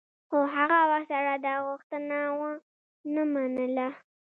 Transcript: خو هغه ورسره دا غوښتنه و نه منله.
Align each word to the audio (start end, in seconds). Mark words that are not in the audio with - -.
خو 0.27 0.37
هغه 0.55 0.79
ورسره 0.91 1.33
دا 1.45 1.53
غوښتنه 1.67 2.17
و 2.39 2.41
نه 3.13 3.23
منله. 3.33 3.87